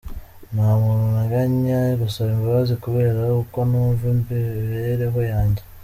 [0.53, 5.61] Nta muntu nteganya gusaba imbabazi kubera uko numva imibereho yanjye”.